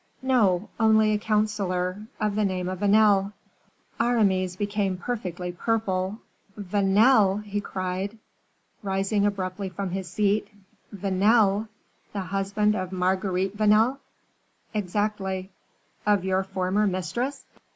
[0.23, 3.33] "No; only a counselor, of the name of Vanel."
[3.99, 6.17] Aramis became perfectly purple.
[6.57, 8.17] "Vanel!" he cried,
[8.81, 10.47] rising abruptly from his seat;
[10.91, 11.67] "Vanel!
[12.13, 13.99] the husband of Marguerite Vanel?"
[14.73, 15.51] "Exactly."
[16.07, 17.45] "Of your former mistress?"